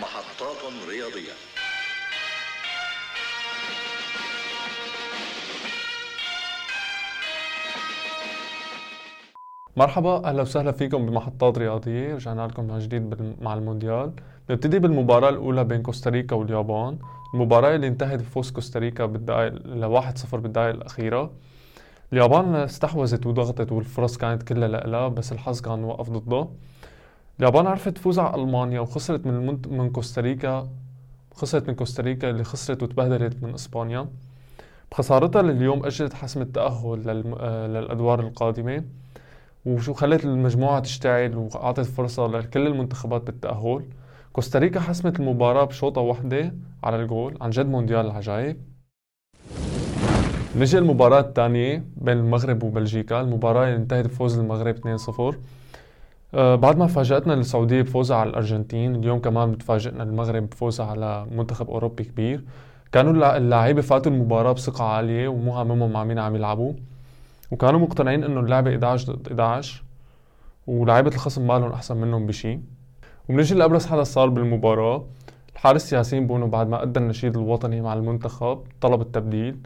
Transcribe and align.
محطات 0.00 0.56
رياضية. 0.88 1.32
مرحبا 9.76 10.24
أهلا 10.28 10.42
وسهلا 10.42 10.72
فيكم 10.72 11.06
بمحطات 11.06 11.58
رياضية. 11.58 12.14
رجعنا 12.14 12.46
لكم 12.46 12.64
من 12.64 12.78
جديد 12.78 13.34
مع 13.42 13.54
المونديال. 13.54 14.12
نبتدي 14.50 14.78
بالمباراة 14.78 15.28
الأولى 15.28 15.64
بين 15.64 15.82
كوستاريكا 15.82 16.36
واليابان. 16.36 16.98
المباراة 17.34 17.74
اللي 17.74 17.86
انتهت 17.86 18.18
بفوز 18.18 18.50
كوستاريكا 18.50 19.06
بالدقائق 19.06 19.52
ل 19.52 19.84
1-0 19.84 20.36
بالدقائق 20.36 20.74
الأخيرة. 20.74 21.30
اليابان 22.12 22.54
استحوذت 22.54 23.26
وضغطت 23.26 23.72
والفرص 23.72 24.16
كانت 24.16 24.42
كلها 24.42 24.68
لها 24.68 25.08
بس 25.08 25.32
الحظ 25.32 25.60
كان 25.60 25.84
وقف 25.84 26.10
ضده. 26.10 26.48
اليابان 27.40 27.66
عرفت 27.66 27.88
تفوز 27.88 28.18
على 28.18 28.42
ألمانيا 28.42 28.80
وخسرت 28.80 29.26
من 29.26 29.60
من 29.68 29.90
كوستاريكا 29.90 30.68
خسرت 31.34 31.68
من 31.68 31.74
كوستاريكا 31.74 32.30
اللي 32.30 32.44
خسرت 32.44 32.82
وتبهدلت 32.82 33.42
من 33.42 33.54
إسبانيا. 33.54 34.08
بخسارتها 34.92 35.42
لليوم 35.42 35.86
اجلت 35.86 36.14
حسم 36.14 36.42
التأهل 36.42 37.24
آه، 37.40 37.66
للأدوار 37.66 38.20
القادمة. 38.20 38.84
وشو 39.66 39.92
خلت 39.92 40.24
المجموعة 40.24 40.80
تشتعل 40.80 41.36
وأعطت 41.36 41.84
فرصة 41.86 42.26
لكل 42.26 42.66
المنتخبات 42.66 43.22
بالتأهل. 43.22 43.84
كوستاريكا 44.32 44.80
حسمت 44.80 45.20
المباراة 45.20 45.64
بشوطة 45.64 46.00
واحدة 46.00 46.54
على 46.84 46.96
الجول 47.02 47.38
عن 47.40 47.50
جد 47.50 47.66
مونديال 47.66 48.06
العجايب 48.06 48.56
نجي 50.56 50.78
المباراة 50.78 51.20
الثانية 51.20 51.84
بين 51.96 52.18
المغرب 52.18 52.62
وبلجيكا. 52.62 53.20
المباراة 53.20 53.64
اللي 53.64 53.76
انتهت 53.76 54.06
بفوز 54.06 54.38
المغرب 54.38 54.76
2-0 54.76 55.20
آه 55.20 55.34
بعد 56.34 56.78
ما 56.78 56.86
فاجأتنا 56.86 57.34
السعودية 57.34 57.82
بفوزها 57.82 58.16
على 58.16 58.30
الأرجنتين 58.30 58.94
اليوم 58.94 59.18
كمان 59.18 59.50
بتفاجئنا 59.52 60.02
المغرب 60.02 60.50
بفوزها 60.50 60.86
على 60.86 61.26
منتخب 61.30 61.70
أوروبي 61.70 62.04
كبير. 62.04 62.44
كانوا 62.92 63.36
اللاعبين 63.36 63.82
فاتوا 63.82 64.12
المباراة 64.12 64.52
بثقة 64.52 64.84
عالية 64.84 65.28
ومو 65.28 65.52
هاممهم 65.52 65.92
مع 65.92 66.04
مين 66.04 66.18
عم 66.18 66.36
يلعبوا. 66.36 66.72
وكانوا 67.50 67.80
مقتنعين 67.80 68.24
إنه 68.24 68.40
اللعبة 68.40 68.70
11 68.70 69.12
ضد 69.12 69.26
11 69.26 69.82
ولاعيبه 70.66 71.08
الخصم 71.08 71.46
مالهم 71.46 71.72
أحسن 71.72 71.96
منهم 71.96 72.26
بشيء 72.26 72.60
وبنجي 73.28 73.54
لابرز 73.54 73.86
حدث 73.86 74.12
صار 74.12 74.28
بالمباراة. 74.28 75.04
الحارس 75.54 75.92
ياسين 75.92 76.26
بونو 76.26 76.46
بعد 76.46 76.68
ما 76.68 76.82
أدى 76.82 77.00
النشيد 77.00 77.36
الوطني 77.36 77.80
مع 77.80 77.94
المنتخب 77.94 78.62
طلب 78.80 79.00
التبديل 79.00 79.56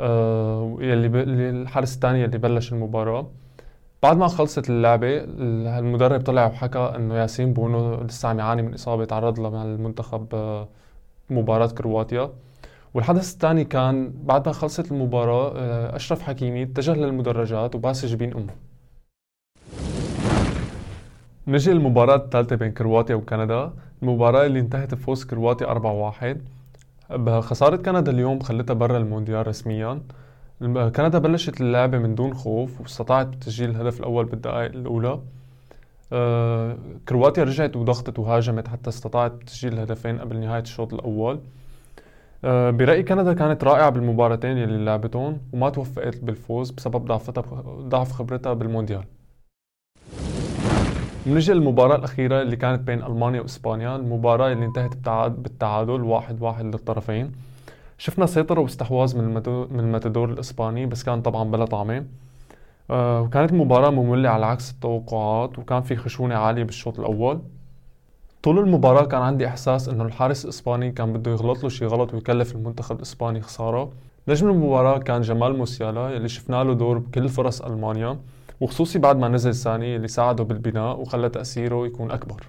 آه 0.00 0.76
يلي 0.80 1.08
ب... 1.08 1.16
الحارس 1.16 1.94
الثاني 1.94 2.24
اللي 2.24 2.38
بلش 2.38 2.72
المباراة. 2.72 3.26
بعد 4.02 4.16
ما 4.16 4.28
خلصت 4.28 4.70
اللعبة 4.70 5.24
المدرب 5.78 6.20
طلع 6.22 6.46
وحكى 6.46 6.78
إنه 6.78 7.14
ياسين 7.14 7.52
بونو 7.52 8.00
لسه 8.04 8.28
عم 8.28 8.38
يعاني 8.38 8.62
من 8.62 8.74
إصابة 8.74 9.04
تعرض 9.04 9.40
لها 9.40 9.50
مع 9.50 9.62
المنتخب 9.62 10.34
آه 10.34 10.68
مباراة 11.30 11.66
كرواتيا. 11.66 12.30
والحدث 12.94 13.32
الثاني 13.32 13.64
كان 13.64 14.12
بعد 14.24 14.48
ما 14.48 14.54
خلصت 14.54 14.92
المباراة 14.92 15.52
آه، 15.56 15.96
أشرف 15.96 16.22
حكيمي 16.22 16.62
اتجه 16.62 16.94
للمدرجات 16.94 17.74
وباس 17.74 18.06
جبين 18.06 18.34
أمه. 18.34 18.54
نجي 21.46 21.72
المباراة 21.72 22.16
الثالثة 22.16 22.56
بين 22.56 22.72
كرواتيا 22.72 23.14
وكندا. 23.14 23.72
المباراة 24.02 24.46
اللي 24.46 24.60
انتهت 24.60 24.94
بفوز 24.94 25.24
كرواتيا 25.24 25.66
4-1 25.66 26.36
خسارة 27.40 27.76
كندا 27.76 28.12
اليوم 28.12 28.40
خلتها 28.40 28.74
برا 28.74 28.98
المونديال 28.98 29.46
رسميا. 29.46 30.02
كندا 30.70 31.18
بلشت 31.18 31.60
اللعبة 31.60 31.98
من 31.98 32.14
دون 32.14 32.34
خوف 32.34 32.80
واستطاعت 32.80 33.34
تسجيل 33.34 33.70
الهدف 33.70 34.00
الأول 34.00 34.24
بالدقائق 34.24 34.72
الأولى. 34.72 35.20
آه، 36.12 36.76
كرواتيا 37.08 37.44
رجعت 37.44 37.76
وضغطت 37.76 38.18
وهاجمت 38.18 38.68
حتى 38.68 38.90
استطاعت 38.90 39.32
تسجيل 39.46 39.72
الهدفين 39.72 40.18
قبل 40.18 40.36
نهاية 40.36 40.62
الشوط 40.62 40.94
الأول. 40.94 41.40
آه، 42.44 42.70
برأيي 42.70 43.02
كندا 43.02 43.32
كانت 43.32 43.64
رائعة 43.64 43.90
بالمباراتين 43.90 44.58
يلي 44.58 44.84
لعبتهم 44.84 45.38
وما 45.52 45.70
توفقت 45.70 46.24
بالفوز 46.24 46.70
بسبب 46.70 47.04
ضعفتها 47.04 47.42
ضعف 47.80 48.12
خبرتها 48.12 48.52
بالمونديال. 48.52 49.04
بنجي 51.26 51.52
للمباراة 51.52 51.96
الأخيرة 51.96 52.42
اللي 52.42 52.56
كانت 52.56 52.80
بين 52.80 53.02
ألمانيا 53.02 53.40
وإسبانيا 53.40 53.96
المباراة 53.96 54.52
اللي 54.52 54.64
انتهت 54.64 54.96
بالتعادل 55.28 56.02
واحد 56.02 56.42
واحد 56.42 56.64
للطرفين. 56.64 57.32
شفنا 58.02 58.26
سيطرة 58.26 58.60
واستحواذ 58.60 59.18
من 59.18 59.24
من 59.70 59.80
الماتادور 59.80 60.30
الإسباني 60.30 60.86
بس 60.86 61.04
كان 61.04 61.22
طبعا 61.22 61.44
بلا 61.44 61.64
طعمة. 61.64 62.04
آه، 62.90 63.22
وكانت 63.22 63.52
مباراة 63.52 63.90
مملة 63.90 64.28
على 64.28 64.46
عكس 64.46 64.70
التوقعات 64.70 65.58
وكان 65.58 65.82
في 65.82 65.96
خشونة 65.96 66.34
عالية 66.34 66.64
بالشوط 66.64 66.98
الأول. 66.98 67.40
طول 68.42 68.58
المباراة 68.58 69.04
كان 69.04 69.22
عندي 69.22 69.46
إحساس 69.46 69.88
إنه 69.88 70.04
الحارس 70.04 70.44
الإسباني 70.44 70.92
كان 70.92 71.12
بده 71.12 71.30
يغلط 71.30 71.62
له 71.62 71.68
شي 71.68 71.86
غلط 71.86 72.14
ويكلف 72.14 72.54
المنتخب 72.54 72.96
الإسباني 72.96 73.40
خسارة. 73.40 73.90
نجم 74.28 74.50
المباراة 74.50 74.98
كان 74.98 75.20
جمال 75.20 75.56
موسيالا 75.56 76.16
اللي 76.16 76.28
شفنا 76.28 76.64
له 76.64 76.74
دور 76.74 76.98
بكل 76.98 77.28
فرص 77.28 77.60
ألمانيا 77.60 78.18
وخصوصي 78.60 78.98
بعد 78.98 79.16
ما 79.16 79.28
نزل 79.28 79.54
ثاني 79.54 79.96
اللي 79.96 80.08
ساعده 80.08 80.44
بالبناء 80.44 81.00
وخلى 81.00 81.28
تأثيره 81.28 81.86
يكون 81.86 82.10
أكبر. 82.10 82.48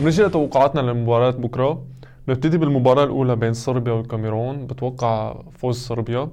بنجي 0.00 0.22
لتوقعاتنا 0.22 0.80
للمباراة 0.80 1.30
بكرة. 1.30 1.82
نبتدي 2.28 2.58
بالمباراة 2.58 3.04
الأولى 3.04 3.36
بين 3.36 3.52
صربيا 3.52 3.92
والكاميرون. 3.92 4.66
بتوقع 4.66 5.42
فوز 5.50 5.76
صربيا. 5.76 6.30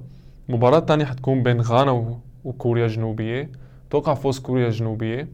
المباراة 0.48 0.78
الثانية 0.78 1.04
حتكون 1.04 1.42
بين 1.42 1.60
غانا 1.60 2.18
وكوريا 2.44 2.86
الجنوبية. 2.86 3.50
بتوقع 3.88 4.14
فوز 4.14 4.38
كوريا 4.38 4.66
الجنوبية. 4.66 5.28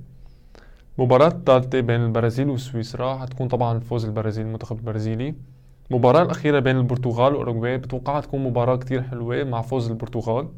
المباراة 0.99 1.29
الثالثة 1.29 1.81
بين 1.81 2.01
البرازيل 2.01 2.49
وسويسرا. 2.49 3.17
حتكون 3.17 3.49
طبعا 3.49 3.81
فوز 3.81 4.05
البرازيل 4.05 4.47
المنتخب 4.47 4.79
البرازيلي. 4.79 5.35
المباراة 5.91 6.23
الأخيرة 6.23 6.59
بين 6.59 6.77
البرتغال 6.77 7.35
وأوروغواي 7.35 7.79
بتوقعها 7.79 8.21
تكون 8.21 8.45
مباراة 8.45 8.77
كتير 8.77 9.03
حلوة 9.03 9.45
مع 9.45 9.63
فوز 9.63 9.91
البرتغال. 9.91 10.49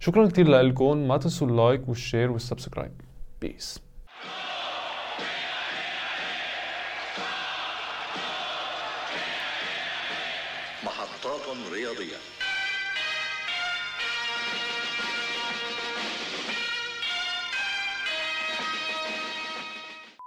شكرا 0.00 0.28
كتير 0.28 0.48
لكم 0.48 1.08
ما 1.08 1.16
تنسوا 1.16 1.46
ال 1.46 1.54
like 1.54 1.88
وال 1.88 2.00
share 2.00 2.30
وال 2.30 2.40
subscribe. 2.40 2.92
بيس 3.40 3.87
محطات 10.82 11.56
رياضية. 11.72 12.37